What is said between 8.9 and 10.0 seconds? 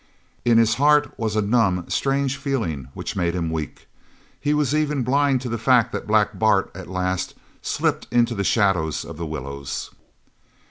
of the willows.